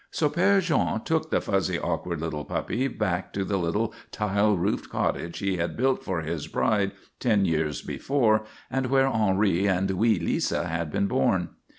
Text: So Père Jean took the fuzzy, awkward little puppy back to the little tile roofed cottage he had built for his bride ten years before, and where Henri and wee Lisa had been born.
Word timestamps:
So 0.09 0.31
Père 0.31 0.61
Jean 0.61 0.99
took 1.01 1.29
the 1.29 1.39
fuzzy, 1.39 1.77
awkward 1.77 2.21
little 2.21 2.43
puppy 2.43 2.87
back 2.87 3.31
to 3.33 3.45
the 3.45 3.57
little 3.57 3.93
tile 4.09 4.57
roofed 4.57 4.89
cottage 4.89 5.37
he 5.37 5.57
had 5.57 5.77
built 5.77 6.03
for 6.03 6.21
his 6.21 6.47
bride 6.47 6.93
ten 7.19 7.45
years 7.45 7.83
before, 7.83 8.45
and 8.71 8.87
where 8.87 9.07
Henri 9.11 9.67
and 9.67 9.91
wee 9.91 10.17
Lisa 10.17 10.65
had 10.67 10.91
been 10.91 11.05
born. 11.05 11.49